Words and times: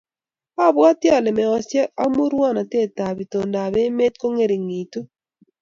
Abwati 0.65 1.07
ale 1.17 1.29
meosiek 1.37 1.87
ak 2.03 2.09
murwonetap 2.15 3.15
itondap 3.25 3.73
emet 3.85 4.13
ko 4.21 4.27
ngeringitu 4.33 5.01